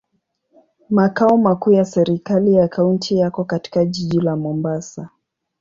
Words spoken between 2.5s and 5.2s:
ya kaunti yako katika jiji la Mombasa.